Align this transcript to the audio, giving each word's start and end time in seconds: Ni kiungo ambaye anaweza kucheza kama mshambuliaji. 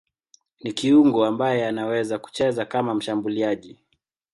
Ni 0.61 0.73
kiungo 0.73 1.25
ambaye 1.25 1.67
anaweza 1.67 2.19
kucheza 2.19 2.65
kama 2.65 2.93
mshambuliaji. 2.93 3.77